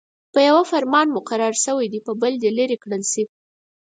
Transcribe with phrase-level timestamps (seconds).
[0.33, 3.23] په يوه فرمان مقرر شوي دې په بل دې لیرې کړل شي.